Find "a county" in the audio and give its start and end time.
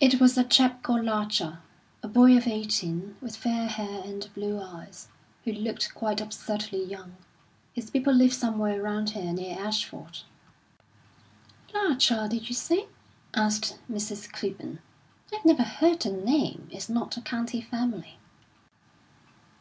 17.16-17.60